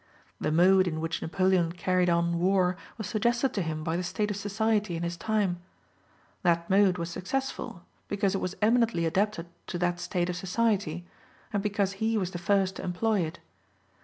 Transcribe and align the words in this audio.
The 0.39 0.51
mode 0.51 0.87
in 0.87 0.99
which 0.99 1.21
Napoleon 1.21 1.71
carried 1.73 2.09
on 2.09 2.39
war 2.39 2.75
was 2.97 3.05
suggested 3.05 3.53
to 3.53 3.61
him 3.61 3.83
by 3.83 3.95
the 3.95 4.01
state 4.01 4.31
of 4.31 4.35
society 4.35 4.95
in 4.95 5.03
his 5.03 5.15
time; 5.15 5.61
that 6.41 6.67
mode 6.71 6.97
was 6.97 7.11
successful, 7.11 7.83
because 8.07 8.33
it 8.33 8.41
was 8.41 8.57
eminently 8.63 9.05
adapted 9.05 9.45
to 9.67 9.77
that 9.77 9.99
state 9.99 10.27
of 10.31 10.35
society, 10.35 11.05
and 11.53 11.61
because 11.61 11.93
he 12.01 12.17
was 12.17 12.31
the 12.31 12.39
first 12.39 12.77
to 12.77 12.83
employ 12.83 13.19
it. 13.19 13.37